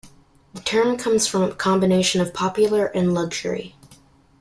[0.55, 3.75] The term comes from a combination of popular and luxury.